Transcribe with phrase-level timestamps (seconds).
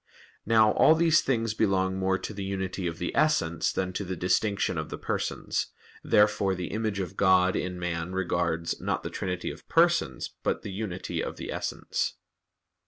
[0.47, 4.15] Now all these things belong more to the unity of the Essence than to the
[4.15, 5.67] distinction of the Persons.
[6.03, 10.71] Therefore the image of God in man regards, not the Trinity of Persons, but the
[10.71, 12.15] unity of the Essence.